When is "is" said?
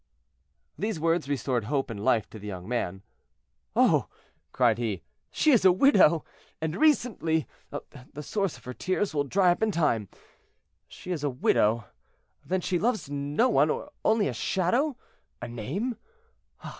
5.51-5.63, 11.11-11.23